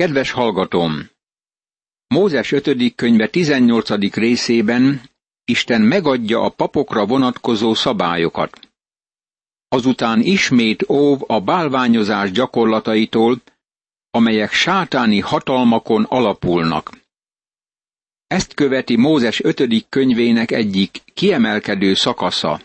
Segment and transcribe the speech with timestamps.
[0.00, 1.10] Kedves hallgatom!
[2.06, 2.94] Mózes 5.
[2.94, 4.14] könyve 18.
[4.14, 5.10] részében
[5.44, 8.60] Isten megadja a papokra vonatkozó szabályokat.
[9.68, 13.42] Azután ismét óv a bálványozás gyakorlataitól,
[14.10, 16.90] amelyek sátáni hatalmakon alapulnak.
[18.26, 19.86] Ezt követi Mózes 5.
[19.88, 22.60] könyvének egyik kiemelkedő szakasza.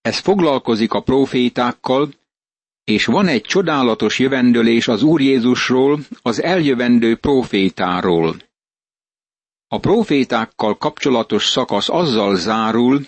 [0.00, 2.08] Ez foglalkozik a profétákkal,
[2.90, 8.36] és van egy csodálatos jövendőlés az Úr Jézusról, az eljövendő profétáról.
[9.68, 13.06] A profétákkal kapcsolatos szakasz azzal zárul,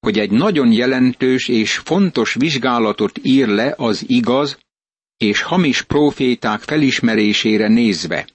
[0.00, 4.58] hogy egy nagyon jelentős és fontos vizsgálatot ír le az igaz
[5.16, 8.28] és hamis proféták felismerésére nézve.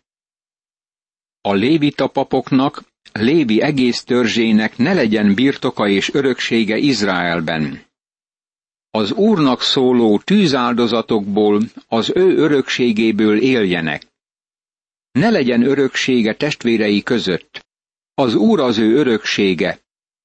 [1.41, 7.91] A lévita papoknak, Lévi egész törzsének ne legyen birtoka és öröksége Izraelben.
[8.91, 14.08] Az Úrnak szóló tűzáldozatokból, az ő örökségéből éljenek.
[15.12, 17.66] Ne legyen öröksége testvérei között.
[18.13, 19.80] Az Úr az ő öröksége,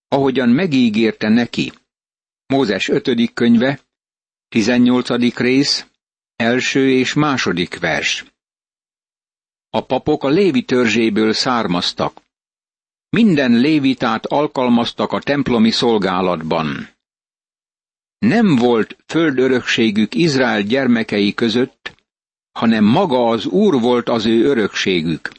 [0.09, 1.73] ahogyan megígérte neki.
[2.47, 3.33] Mózes 5.
[3.35, 3.81] könyve,
[4.49, 5.37] 18.
[5.37, 5.87] rész,
[6.37, 8.25] első és második vers.
[9.71, 12.21] A papok a lévi törzséből származtak.
[13.09, 16.96] Minden lévitát alkalmaztak a templomi szolgálatban.
[18.19, 21.95] Nem volt földörökségük Izrael gyermekei között,
[22.53, 25.31] hanem maga az Úr volt az ő örökségük.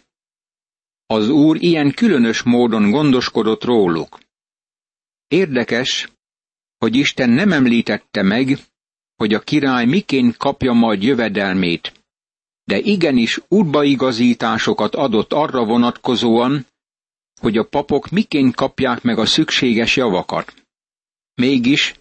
[1.05, 4.19] Az Úr ilyen különös módon gondoskodott róluk.
[5.27, 6.11] Érdekes,
[6.77, 8.57] hogy Isten nem említette meg,
[9.15, 11.91] hogy a király miként kapja majd jövedelmét,
[12.63, 16.65] de igenis útbaigazításokat adott arra vonatkozóan,
[17.41, 20.53] hogy a papok miként kapják meg a szükséges javakat.
[21.33, 21.93] Mégis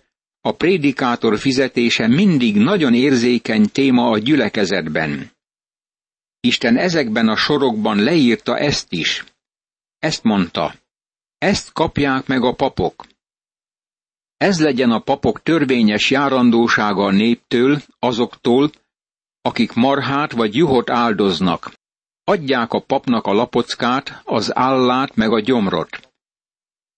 [0.47, 5.31] a prédikátor fizetése mindig nagyon érzékeny téma a gyülekezetben.
[6.41, 9.25] Isten ezekben a sorokban leírta ezt is.
[9.99, 10.75] Ezt mondta,
[11.39, 13.07] ezt kapják meg a papok.
[14.37, 18.71] Ez legyen a papok törvényes járandósága a néptől, azoktól,
[19.43, 21.73] akik marhát vagy juhot áldoznak.
[22.25, 26.13] Adják a papnak a lapockát, az állát meg a gyomrot.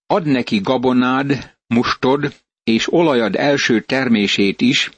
[0.07, 2.35] Ad neki gabonád, mustod
[2.69, 4.91] és olajad első termését is,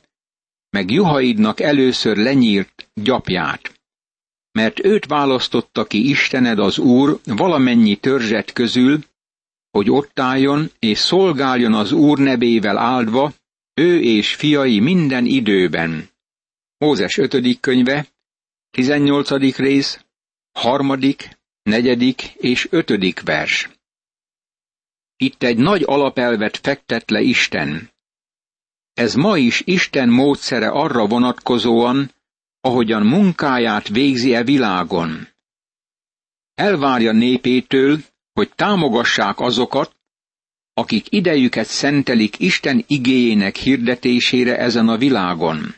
[0.71, 3.75] meg juhaidnak először lenyírt gyapját.
[4.53, 8.99] Mert őt választotta ki Istened az Úr valamennyi törzset közül,
[9.71, 13.33] hogy ott álljon és szolgáljon az Úr nebével áldva,
[13.75, 16.09] ő és fiai minden időben.
[16.79, 17.61] Mózes 5.
[17.61, 18.07] könyve,
[18.71, 19.57] 18.
[19.57, 20.05] rész,
[20.53, 23.69] harmadik, negyedik és ötödik vers.
[25.23, 27.91] Itt egy nagy alapelvet fektet le Isten.
[28.95, 32.11] Ez ma is Isten módszere arra vonatkozóan,
[32.61, 35.29] ahogyan munkáját végzi e világon.
[36.55, 37.99] Elvárja népétől,
[38.33, 39.97] hogy támogassák azokat,
[40.75, 45.75] akik idejüket szentelik Isten igéjének hirdetésére ezen a világon.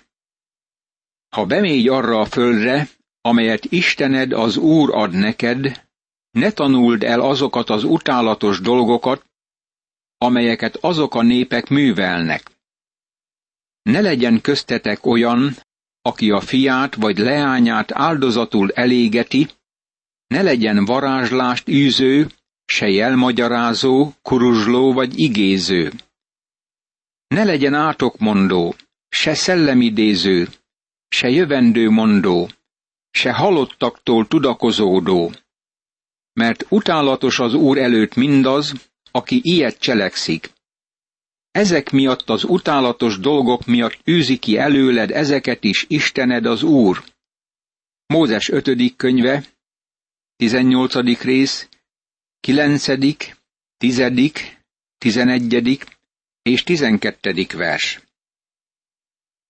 [1.28, 2.88] Ha bemégy arra a földre,
[3.20, 5.86] amelyet Istened az Úr ad neked,
[6.30, 9.30] ne tanuld el azokat az utálatos dolgokat,
[10.22, 12.50] amelyeket azok a népek művelnek.
[13.82, 15.56] Ne legyen köztetek olyan,
[16.02, 19.48] aki a fiát vagy leányát áldozatul elégeti,
[20.26, 22.28] ne legyen varázslást űző,
[22.64, 25.92] se jelmagyarázó, kuruzsló vagy igéző.
[27.26, 28.74] Ne legyen átokmondó,
[29.08, 30.48] se szellemidéző,
[31.08, 32.48] se jövendőmondó,
[33.10, 35.32] se halottaktól tudakozódó,
[36.32, 40.52] mert utálatos az Úr előtt mindaz, aki ilyet cselekszik.
[41.50, 47.04] Ezek miatt az utálatos dolgok miatt űzi ki előled ezeket is Istened az Úr.
[48.06, 48.96] Mózes 5.
[48.96, 49.44] könyve,
[50.36, 51.22] 18.
[51.22, 51.68] rész,
[52.40, 52.86] 9.,
[53.78, 54.02] 10.,
[54.98, 55.80] 11.
[56.42, 57.46] és 12.
[57.52, 58.00] vers.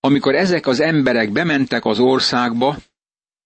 [0.01, 2.77] Amikor ezek az emberek bementek az országba,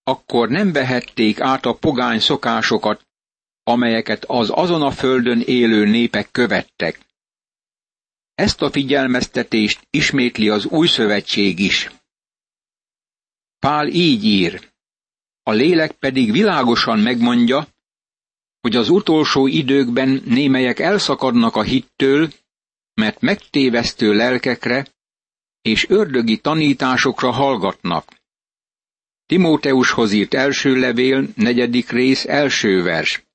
[0.02, 3.05] akkor nem vehették át a pogány szokásokat,
[3.68, 7.00] amelyeket az azon a földön élő népek követtek.
[8.34, 11.90] Ezt a figyelmeztetést ismétli az új szövetség is.
[13.58, 14.72] Pál így ír,
[15.42, 17.66] a lélek pedig világosan megmondja,
[18.60, 22.32] hogy az utolsó időkben némelyek elszakadnak a hittől,
[22.94, 24.86] mert megtévesztő lelkekre
[25.62, 28.20] és ördögi tanításokra hallgatnak.
[29.26, 33.25] Timóteushoz írt első levél, negyedik rész, első vers.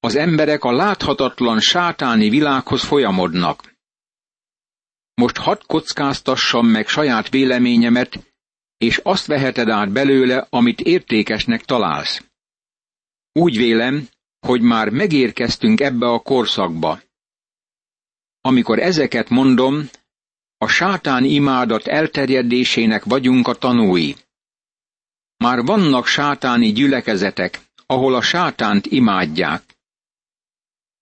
[0.00, 3.74] Az emberek a láthatatlan sátáni világhoz folyamodnak.
[5.14, 8.34] Most hadd kockáztassam meg saját véleményemet,
[8.78, 12.24] és azt veheted át belőle, amit értékesnek találsz.
[13.32, 14.08] Úgy vélem,
[14.40, 17.00] hogy már megérkeztünk ebbe a korszakba.
[18.40, 19.88] Amikor ezeket mondom,
[20.58, 24.16] a sátán imádat elterjedésének vagyunk a tanúi.
[25.36, 29.75] Már vannak sátáni gyülekezetek, ahol a sátánt imádják.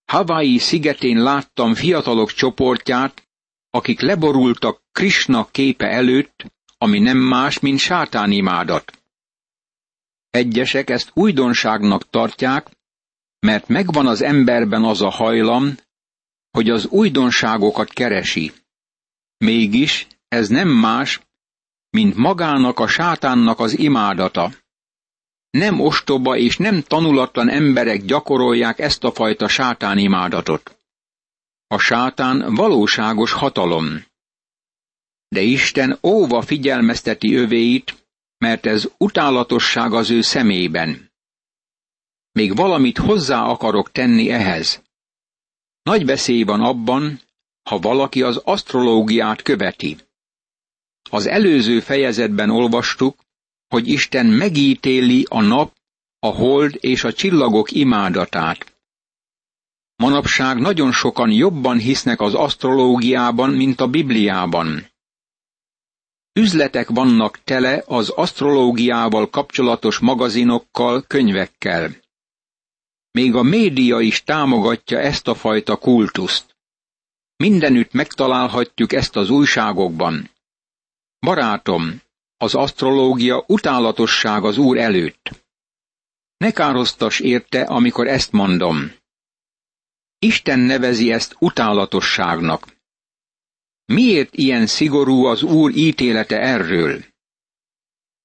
[0.05, 3.27] Hawaii szigetén láttam fiatalok csoportját,
[3.69, 6.45] akik leborultak Krishna képe előtt,
[6.77, 8.99] ami nem más, mint sátánimádat.
[10.29, 12.69] Egyesek ezt újdonságnak tartják,
[13.39, 15.75] mert megvan az emberben az a hajlam,
[16.51, 18.51] hogy az újdonságokat keresi.
[19.37, 21.21] Mégis ez nem más,
[21.89, 24.51] mint magának a sátánnak az imádata.
[25.55, 30.77] Nem ostoba és nem tanulatlan emberek gyakorolják ezt a fajta sátánimádatot.
[31.67, 34.05] A sátán valóságos hatalom.
[35.27, 38.07] De Isten óva figyelmezteti övéit,
[38.37, 41.11] mert ez utálatosság az ő szemében.
[42.31, 44.83] Még valamit hozzá akarok tenni ehhez.
[45.83, 47.21] Nagy veszély van abban,
[47.69, 49.97] ha valaki az asztrológiát követi.
[51.09, 53.23] Az előző fejezetben olvastuk,
[53.75, 55.73] hogy Isten megítéli a nap,
[56.19, 58.77] a hold és a csillagok imádatát.
[59.95, 64.91] Manapság nagyon sokan jobban hisznek az asztrológiában, mint a Bibliában.
[66.33, 71.95] Üzletek vannak tele az asztrológiával kapcsolatos magazinokkal, könyvekkel.
[73.11, 76.55] Még a média is támogatja ezt a fajta kultuszt.
[77.35, 80.29] Mindenütt megtalálhatjuk ezt az újságokban.
[81.19, 82.03] Barátom,
[82.45, 85.29] az asztrológia utálatosság az Úr előtt.
[86.37, 88.91] Ne károsztas érte, amikor ezt mondom.
[90.19, 92.67] Isten nevezi ezt utálatosságnak.
[93.85, 97.03] Miért ilyen szigorú az Úr ítélete erről?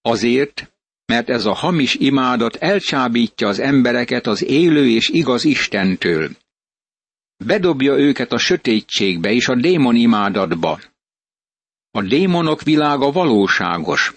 [0.03, 0.73] Azért,
[1.07, 6.31] mert ez a hamis imádat elcsábítja az embereket az élő és igaz Istentől.
[7.45, 10.81] Bedobja őket a sötétségbe és a démon imádatba.
[11.91, 14.15] A démonok világa valóságos.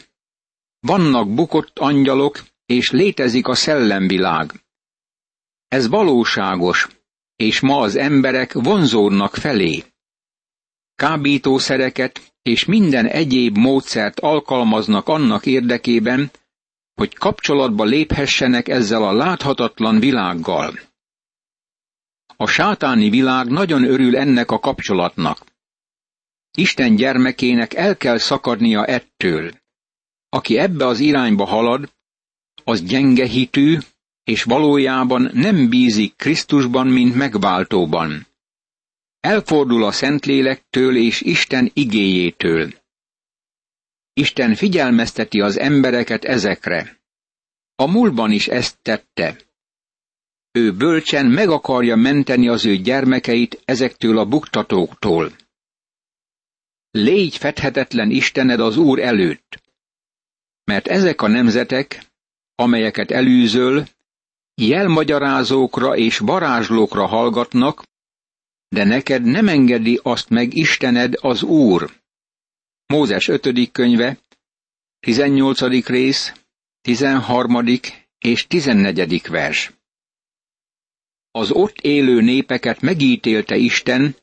[0.79, 4.51] Vannak bukott angyalok, és létezik a szellemvilág.
[5.67, 6.87] Ez valóságos,
[7.35, 9.83] és ma az emberek vonzódnak felé.
[10.95, 16.31] Kábítószereket és minden egyéb módszert alkalmaznak annak érdekében,
[16.93, 20.79] hogy kapcsolatba léphessenek ezzel a láthatatlan világgal.
[22.37, 25.52] A sátáni világ nagyon örül ennek a kapcsolatnak.
[26.57, 29.51] Isten gyermekének el kell szakadnia ettől.
[30.29, 31.93] Aki ebbe az irányba halad,
[32.63, 33.77] az gyenge hitű,
[34.23, 38.27] és valójában nem bízik Krisztusban, mint megváltóban.
[39.19, 42.73] Elfordul a Szentlélektől és Isten igéjétől.
[44.13, 47.01] Isten figyelmezteti az embereket ezekre.
[47.75, 49.37] A múltban is ezt tette.
[50.51, 55.31] Ő bölcsen meg akarja menteni az ő gyermekeit ezektől a buktatóktól.
[56.95, 59.61] Légy fedhetetlen Istened az Úr előtt,
[60.63, 62.11] mert ezek a nemzetek,
[62.55, 63.87] amelyeket elűzöl,
[64.55, 67.83] jelmagyarázókra és varázslókra hallgatnak,
[68.67, 71.91] de neked nem engedi azt meg Istened az Úr.
[72.85, 73.71] Mózes 5.
[73.71, 74.17] könyve,
[74.99, 75.85] 18.
[75.85, 76.33] rész,
[76.81, 77.79] 13.
[78.19, 79.27] és 14.
[79.27, 79.71] vers.
[81.31, 84.15] Az ott élő népeket megítélte Isten,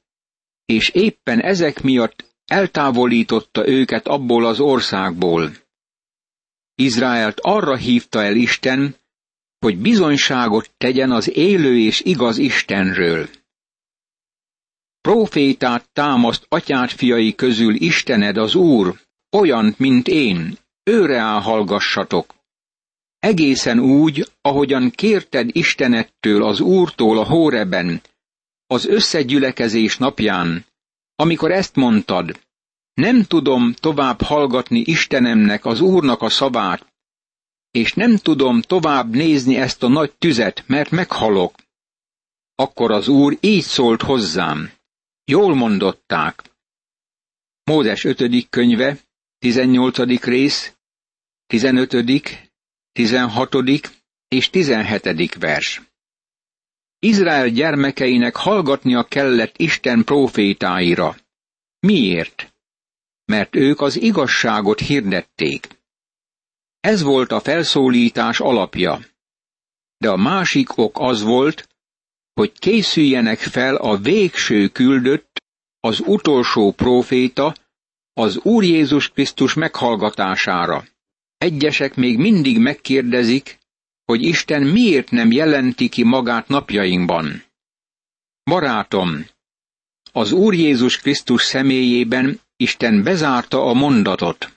[0.65, 5.52] és éppen ezek miatt eltávolította őket abból az országból.
[6.75, 8.97] Izraelt arra hívta el Isten,
[9.59, 13.28] hogy bizonyságot tegyen az élő és igaz Istenről.
[15.00, 22.35] Profétát támaszt atyát fiai közül Istened az Úr, olyan, mint én, őre hallgassatok.
[23.19, 28.00] Egészen úgy, ahogyan kérted Istenettől az Úrtól a Hóreben,
[28.66, 30.64] az összegyülekezés napján,
[31.21, 32.41] amikor ezt mondtad,
[32.95, 36.87] nem tudom tovább hallgatni Istenemnek, az Úrnak a szavát,
[37.71, 41.55] és nem tudom tovább nézni ezt a nagy tüzet, mert meghalok.
[42.55, 44.73] Akkor az Úr így szólt hozzám.
[45.25, 46.43] Jól mondották.
[47.65, 48.49] Mózes 5.
[48.49, 48.99] könyve,
[49.39, 50.25] 18.
[50.25, 50.75] rész,
[51.47, 52.25] 15.,
[52.93, 53.55] 16.
[54.29, 55.35] és 17.
[55.35, 55.89] vers.
[57.02, 61.16] Izrael gyermekeinek hallgatnia kellett Isten profétáira.
[61.78, 62.54] Miért?
[63.25, 65.69] Mert ők az igazságot hirdették.
[66.80, 69.00] Ez volt a felszólítás alapja.
[69.99, 71.69] De a másik ok az volt,
[72.33, 75.42] hogy készüljenek fel a végső küldött,
[75.80, 77.54] az utolsó próféta,
[78.12, 80.85] az Úr Jézus Krisztus meghallgatására.
[81.38, 83.59] Egyesek még mindig megkérdezik,
[84.11, 87.45] hogy Isten miért nem jelenti ki magát napjainkban.
[88.43, 89.26] Barátom,
[90.12, 94.52] az Úr Jézus Krisztus személyében Isten bezárta a mondatot.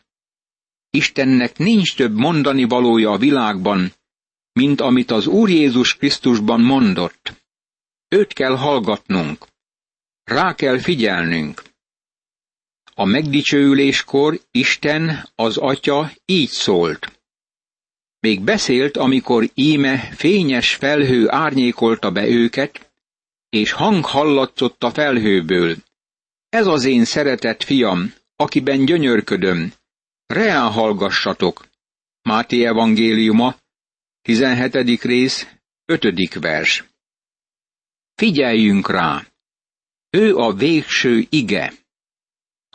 [0.89, 3.93] Istennek nincs több mondani valója a világban,
[4.53, 7.33] mint amit az Úr Jézus Krisztusban mondott.
[8.07, 9.47] Őt kell hallgatnunk.
[10.23, 11.63] Rá kell figyelnünk.
[12.93, 17.22] A megdicsőüléskor Isten, az Atya így szólt.
[18.23, 22.91] Még beszélt, amikor íme fényes felhő árnyékolta be őket,
[23.49, 25.75] és hang hallatszott a felhőből.
[26.49, 29.73] Ez az én szeretett fiam, akiben gyönyörködöm.
[30.25, 31.67] Reál hallgassatok.
[32.21, 33.55] Máté evangéliuma,
[34.21, 35.01] 17.
[35.01, 35.47] rész,
[35.85, 36.33] 5.
[36.33, 36.83] vers.
[38.15, 39.27] Figyeljünk rá!
[40.09, 41.73] Ő a végső ige.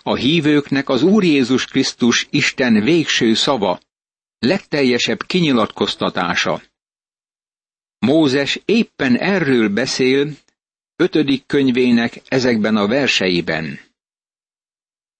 [0.02, 3.80] A hívőknek az Úr Jézus Krisztus Isten végső szava,
[4.38, 6.62] legteljesebb kinyilatkoztatása.
[7.98, 10.36] Mózes éppen erről beszél
[10.96, 13.80] ötödik könyvének ezekben a verseiben.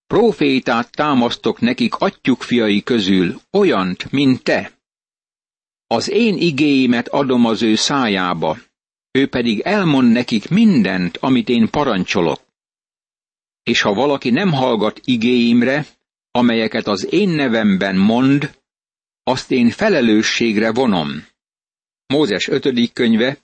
[0.07, 4.73] Profétát támasztok nekik atyuk fiai közül, olyant, mint te.
[5.87, 8.59] Az én igéimet adom az ő szájába,
[9.11, 12.41] ő pedig elmond nekik mindent, amit én parancsolok.
[13.63, 15.87] És ha valaki nem hallgat igéimre,
[16.31, 18.58] amelyeket az én nevemben mond,
[19.29, 21.27] azt én felelősségre vonom.
[22.07, 22.93] Mózes 5.
[22.93, 23.39] könyve,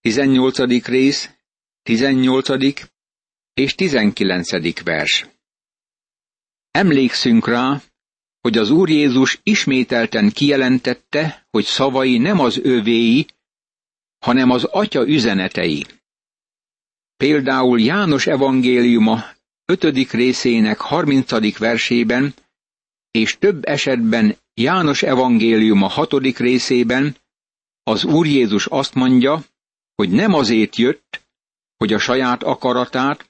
[0.00, 0.86] 18.
[0.86, 1.30] rész,
[1.82, 2.48] 18.
[3.54, 4.82] és 19.
[4.82, 5.26] vers.
[6.70, 7.82] Emlékszünk rá,
[8.40, 13.26] hogy az Úr Jézus ismételten kijelentette, hogy szavai nem az övéi,
[14.18, 15.86] hanem az Atya üzenetei.
[17.16, 19.24] Például János evangéliuma
[19.64, 20.10] 5.
[20.10, 21.58] részének 30.
[21.58, 22.34] versében,
[23.10, 26.12] és több esetben János evangéliuma 6.
[26.38, 27.16] részében
[27.82, 29.44] az Úr Jézus azt mondja,
[29.94, 31.26] hogy nem azért jött,
[31.76, 33.28] hogy a saját akaratát,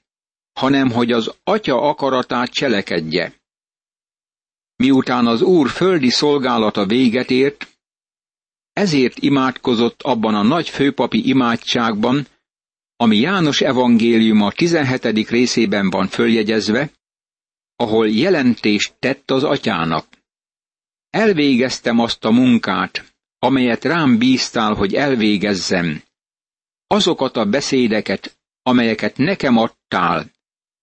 [0.52, 3.35] hanem hogy az atya akaratát cselekedje.
[4.76, 7.69] Miután az Úr földi szolgálata véget ért,
[8.73, 12.26] ezért imádkozott abban a nagy főpapi imádságban,
[12.97, 15.28] ami János evangéliuma 17.
[15.28, 16.90] részében van följegyezve,
[17.76, 20.07] ahol jelentést tett az atyának.
[21.14, 26.02] Elvégeztem azt a munkát, amelyet rám bíztál, hogy elvégezzem.
[26.87, 30.30] Azokat a beszédeket, amelyeket nekem adtál,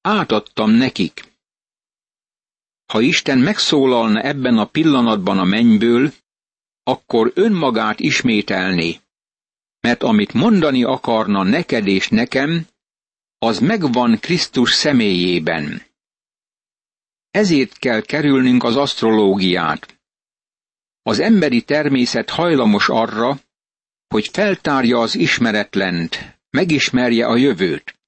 [0.01, 1.23] átadtam nekik.
[2.85, 6.13] Ha Isten megszólalna ebben a pillanatban a mennyből,
[6.83, 8.99] akkor önmagát ismételni,
[9.79, 12.67] mert amit mondani akarna neked és nekem,
[13.37, 15.81] az megvan Krisztus személyében.
[17.31, 19.99] Ezért kell kerülnünk az asztrológiát.
[21.03, 23.39] Az emberi természet hajlamos arra,
[24.07, 27.99] hogy feltárja az ismeretlent, megismerje a jövőt.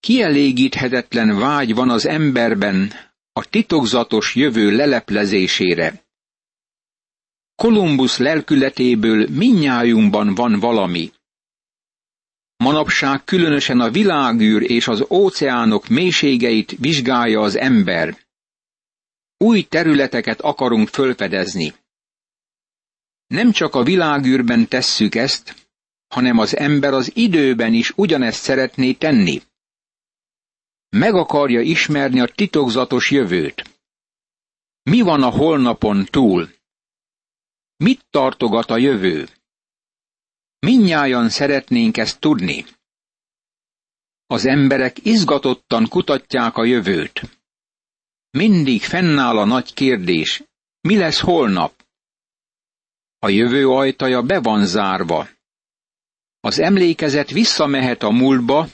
[0.00, 2.92] Kielégíthetetlen vágy van az emberben
[3.32, 6.04] a titokzatos jövő leleplezésére.
[7.54, 11.12] Kolumbusz lelkületéből minnyájunkban van valami.
[12.56, 18.25] Manapság különösen a világűr és az óceánok mélységeit vizsgálja az ember.
[19.38, 21.74] Új területeket akarunk fölfedezni.
[23.26, 25.68] Nem csak a világűrben tesszük ezt,
[26.08, 29.42] hanem az ember az időben is ugyanezt szeretné tenni.
[30.88, 33.80] Meg akarja ismerni a titokzatos jövőt.
[34.82, 36.50] Mi van a holnapon túl?
[37.76, 39.28] Mit tartogat a jövő?
[40.58, 42.64] Minnyájan szeretnénk ezt tudni.
[44.26, 47.35] Az emberek izgatottan kutatják a jövőt.
[48.36, 50.42] Mindig fennáll a nagy kérdés,
[50.80, 51.84] mi lesz holnap?
[53.18, 55.28] A jövő ajtaja be van zárva.
[56.40, 58.68] Az emlékezet visszamehet a múltba,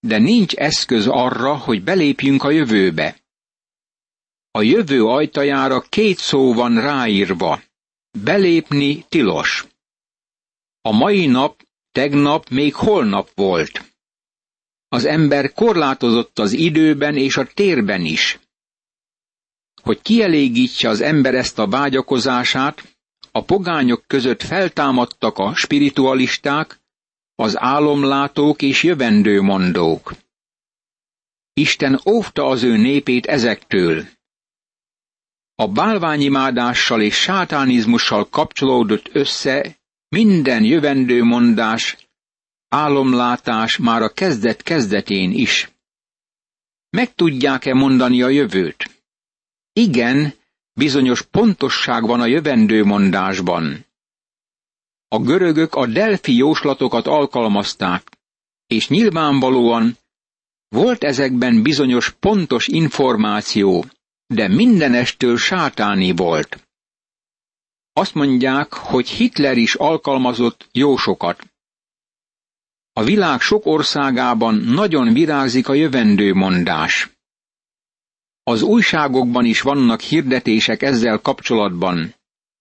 [0.00, 3.16] de nincs eszköz arra, hogy belépjünk a jövőbe.
[4.50, 7.62] A jövő ajtajára két szó van ráírva.
[8.22, 9.66] Belépni tilos.
[10.80, 13.94] A mai nap, tegnap még holnap volt.
[14.88, 18.38] Az ember korlátozott az időben és a térben is.
[19.82, 22.96] Hogy kielégítse az ember ezt a vágyakozását,
[23.32, 26.80] a pogányok között feltámadtak a spiritualisták,
[27.34, 30.14] az álomlátók és jövendőmondók.
[31.52, 34.04] Isten óvta az ő népét ezektől.
[35.54, 39.76] A bálványimádással és sátánizmussal kapcsolódott össze
[40.08, 41.96] minden jövendőmondás,
[42.68, 45.70] álomlátás már a kezdet kezdetén is.
[46.90, 48.97] Meg tudják-e mondani a jövőt?
[49.78, 50.34] Igen,
[50.72, 53.86] bizonyos pontosság van a jövendő mondásban.
[55.08, 58.02] A görögök a delfi jóslatokat alkalmazták,
[58.66, 59.96] és nyilvánvalóan
[60.68, 63.84] volt ezekben bizonyos pontos információ,
[64.26, 66.68] de mindenestől sátáni volt.
[67.92, 71.46] Azt mondják, hogy Hitler is alkalmazott jósokat.
[72.92, 77.17] A világ sok országában nagyon virágzik a jövendő mondás.
[78.48, 82.14] Az újságokban is vannak hirdetések ezzel kapcsolatban,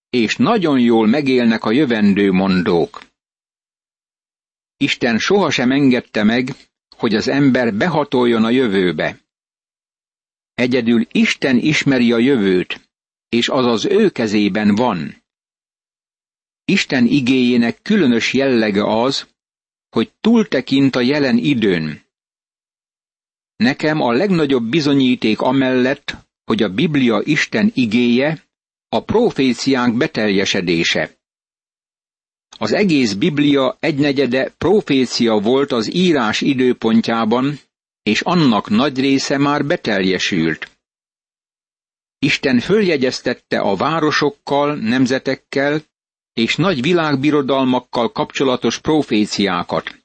[0.10, 3.04] és nagyon jól megélnek a jövendő mondók.
[4.78, 6.56] Isten sohasem engedte meg,
[6.96, 9.20] hogy az ember behatoljon a jövőbe.
[10.54, 12.90] Egyedül Isten ismeri a jövőt,
[13.30, 15.24] és az az ő kezében van.
[16.66, 19.28] Isten igéjének különös jellege az,
[19.90, 22.07] hogy túltekint a jelen időn.
[23.58, 28.44] Nekem a legnagyobb bizonyíték amellett, hogy a Biblia Isten igéje,
[28.90, 31.16] a proféciánk beteljesedése.
[32.58, 37.60] Az egész Biblia egynegyede profécia volt az írás időpontjában,
[38.04, 40.72] és annak nagy része már beteljesült.
[42.20, 45.82] Isten följegyeztette a városokkal, nemzetekkel
[46.34, 49.96] és nagy világbirodalmakkal kapcsolatos proféciákat.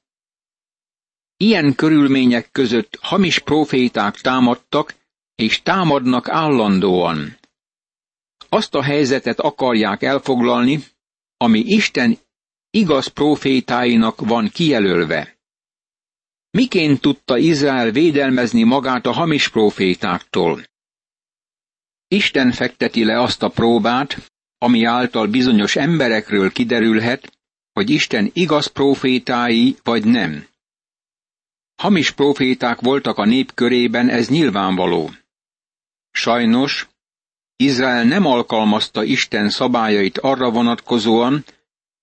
[1.43, 4.95] Ilyen körülmények között hamis proféták támadtak,
[5.35, 7.39] és támadnak állandóan.
[8.49, 10.85] Azt a helyzetet akarják elfoglalni,
[11.37, 12.19] ami Isten
[12.71, 15.37] igaz profétáinak van kijelölve.
[16.51, 20.63] Miként tudta Izrael védelmezni magát a hamis profétáktól?
[22.09, 27.39] Isten fekteti le azt a próbát, ami által bizonyos emberekről kiderülhet,
[27.73, 30.51] hogy Isten igaz profétái vagy nem.
[31.83, 35.11] Hamis proféták voltak a nép körében, ez nyilvánvaló.
[36.11, 36.89] Sajnos,
[37.57, 41.45] Izrael nem alkalmazta Isten szabályait arra vonatkozóan,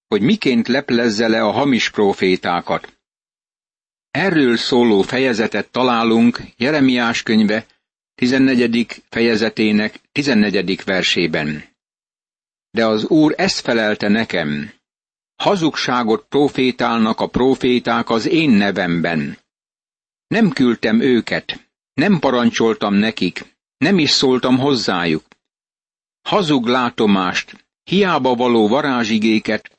[0.07, 2.99] hogy miként leplezze le a hamis profétákat.
[4.11, 7.65] Erről szóló fejezetet találunk Jeremiás könyve
[8.15, 9.03] 14.
[9.09, 10.83] fejezetének 14.
[10.83, 11.63] versében.
[12.71, 14.71] De az Úr ezt felelte nekem.
[15.35, 19.37] Hazugságot profétálnak a proféták az én nevemben.
[20.29, 25.25] Nem küldtem őket, nem parancsoltam nekik, nem is szóltam hozzájuk.
[26.21, 29.77] Hazug látomást, hiába való varázsigéket,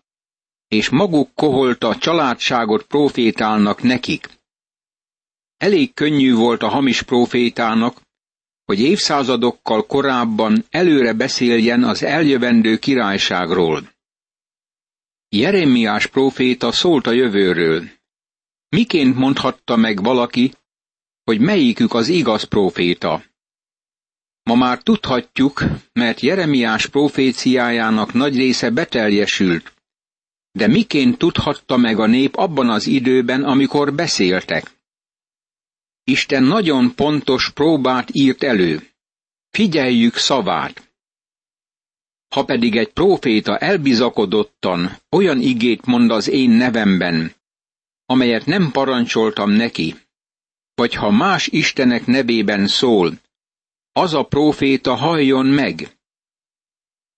[0.68, 4.28] és maguk koholta családságot profétálnak nekik.
[5.56, 8.00] Elég könnyű volt a hamis profétának,
[8.64, 13.92] hogy évszázadokkal korábban előre beszéljen az eljövendő királyságról.
[15.28, 17.99] Jeremiás próféta szólt a jövőről.
[18.70, 20.52] Miként mondhatta meg valaki,
[21.24, 23.24] hogy melyikük az igaz próféta?
[24.42, 29.74] Ma már tudhatjuk, mert Jeremiás proféciájának nagy része beteljesült.
[30.52, 34.70] De miként tudhatta meg a nép abban az időben, amikor beszéltek?
[36.04, 38.88] Isten nagyon pontos próbát írt elő.
[39.48, 40.94] Figyeljük szavát.
[42.28, 47.32] Ha pedig egy próféta elbizakodottan olyan igét mond az én nevemben,
[48.10, 49.94] amelyet nem parancsoltam neki,
[50.74, 53.20] vagy ha más istenek nevében szól,
[53.92, 55.98] az a próféta halljon meg.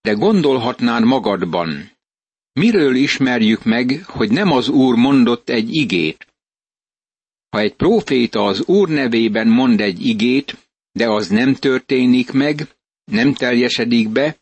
[0.01, 1.91] De gondolhatnád magadban,
[2.53, 6.27] miről ismerjük meg, hogy nem az Úr mondott egy igét?
[7.49, 10.57] Ha egy próféta az Úr nevében mond egy igét,
[10.93, 14.41] de az nem történik meg, nem teljesedik be,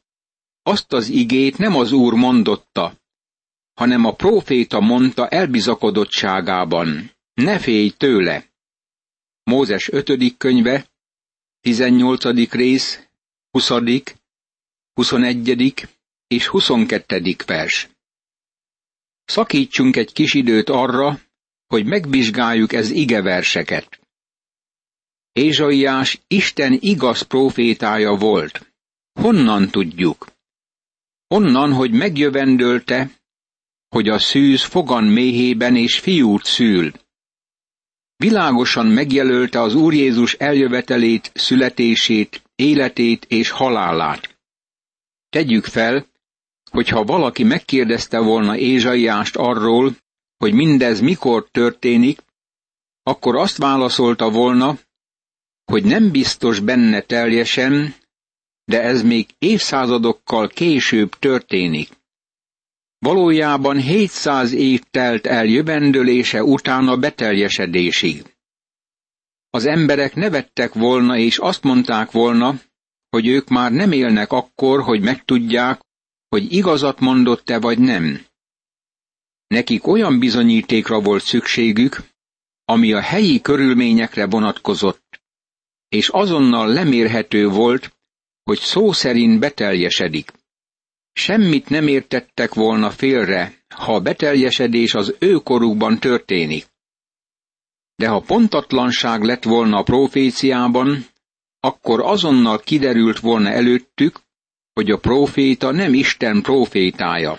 [0.63, 3.00] azt az igét nem az Úr mondotta,
[3.75, 7.11] hanem a próféta mondta elbizakodottságában.
[7.35, 8.45] Ne félj tőle!
[9.43, 10.37] Mózes 5.
[10.37, 10.91] könyve,
[11.61, 12.51] 18.
[12.51, 13.09] rész,
[13.51, 13.71] 20.,
[14.95, 15.89] 21.
[16.27, 17.37] és 22.
[17.47, 17.89] vers.
[19.25, 21.21] Szakítsunk egy kis időt arra,
[21.67, 24.01] hogy megvizsgáljuk ez igeverseket.
[25.33, 28.73] Ézsaiás Isten igaz profétája volt.
[29.13, 30.33] Honnan tudjuk?
[31.29, 33.11] Onnan, hogy megjövendölte,
[33.91, 36.93] hogy a szűz fogan méhében és fiút szül.
[38.17, 44.39] Világosan megjelölte az Úr Jézus eljövetelét, születését, életét és halálát.
[45.29, 46.07] Tegyük fel,
[46.71, 49.97] hogyha valaki megkérdezte volna Ézsaiást arról,
[50.37, 52.23] hogy mindez mikor történik,
[53.03, 54.79] akkor azt válaszolta volna,
[55.65, 57.95] hogy nem biztos benne teljesen,
[58.65, 62.00] de ez még évszázadokkal később történik.
[63.01, 68.37] Valójában 700 év telt el jövendőlése után a beteljesedésig.
[69.51, 72.55] Az emberek nevettek volna és azt mondták volna,
[73.11, 75.81] hogy ők már nem élnek akkor, hogy megtudják,
[76.29, 78.27] hogy igazat mondott-e vagy nem.
[79.47, 82.03] Nekik olyan bizonyítékra volt szükségük,
[82.65, 85.21] ami a helyi körülményekre vonatkozott,
[85.89, 87.97] és azonnal lemérhető volt,
[88.45, 90.33] hogy szó szerint beteljesedik.
[91.13, 96.67] Semmit nem értettek volna félre, ha a beteljesedés az ő korukban történik.
[97.97, 101.07] De ha pontatlanság lett volna a proféciában,
[101.61, 104.21] akkor azonnal kiderült volna előttük,
[104.73, 107.39] hogy a próféta nem Isten prófétája.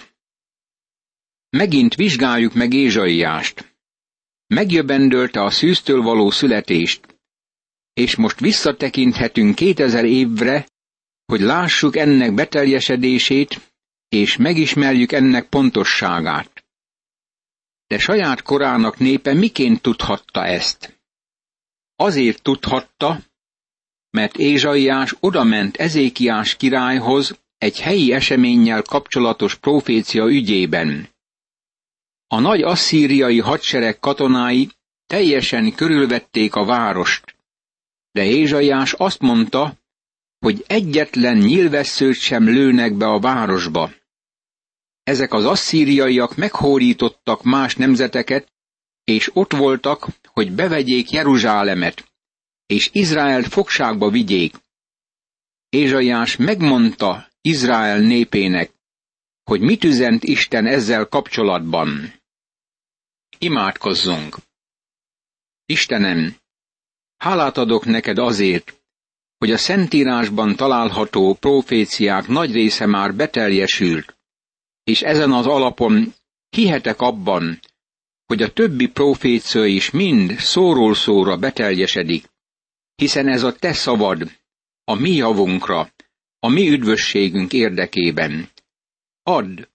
[1.49, 3.75] Megint vizsgáljuk meg Ézsaiást.
[4.47, 7.19] Megjöbendölte a szűztől való születést,
[7.93, 10.67] és most visszatekinthetünk kétezer évre,
[11.31, 13.61] hogy lássuk ennek beteljesedését,
[14.09, 16.65] és megismerjük ennek pontosságát.
[17.87, 20.99] De saját korának népe miként tudhatta ezt?
[21.95, 23.19] Azért tudhatta,
[24.09, 31.09] mert Ézsaiás odament Ezékiás királyhoz egy helyi eseménnyel kapcsolatos profécia ügyében.
[32.27, 34.69] A nagy asszíriai hadsereg katonái
[35.07, 37.35] teljesen körülvették a várost,
[38.11, 39.79] de Ézsaiás azt mondta,
[40.45, 43.91] hogy egyetlen nyilvesszőt sem lőnek be a városba.
[45.03, 48.51] Ezek az asszíriaiak meghórítottak más nemzeteket,
[49.03, 52.11] és ott voltak, hogy bevegyék Jeruzsálemet,
[52.65, 54.55] és Izrael fogságba vigyék.
[55.69, 58.71] Ézsaiás megmondta Izrael népének,
[59.43, 62.13] hogy mit üzent Isten ezzel kapcsolatban.
[63.37, 64.37] Imádkozzunk!
[65.65, 66.35] Istenem,
[67.17, 68.80] hálát adok neked azért,
[69.41, 74.17] hogy a Szentírásban található proféciák nagy része már beteljesült,
[74.83, 76.13] és ezen az alapon
[76.49, 77.59] hihetek abban,
[78.25, 82.29] hogy a többi profécia is mind szóról szóra beteljesedik,
[82.95, 84.31] hiszen ez a te szavad,
[84.83, 85.91] a mi javunkra,
[86.39, 88.49] a mi üdvösségünk érdekében.
[89.23, 89.67] Add,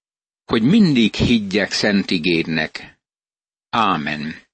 [0.44, 2.98] hogy mindig higgyek szent igédnek.
[3.70, 4.46] Ámen.